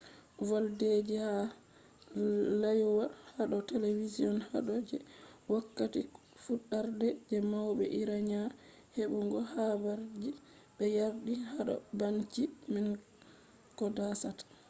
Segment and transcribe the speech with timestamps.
[0.47, 1.35] voldeji ha
[2.61, 3.05] rayuwa
[3.35, 4.97] hado television hado je
[5.51, 6.01] wokkati
[6.43, 8.47] fudarde je maube iranian
[8.97, 10.29] hebugo habarji
[10.77, 12.41] be yardi hado babanci
[12.73, 12.87] man
[13.77, 14.43] koh dasata